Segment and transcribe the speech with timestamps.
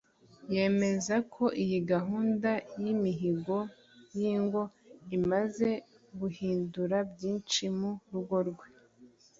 [0.53, 2.51] Yemeza ko iyi gahunda
[2.81, 3.57] y'imihigo
[4.17, 4.61] y'ingo
[5.17, 5.69] imaze
[6.19, 8.67] guhindura byinshi mu rugo rwe,